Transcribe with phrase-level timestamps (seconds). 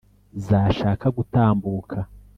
[0.45, 1.97] zashaka gutambuka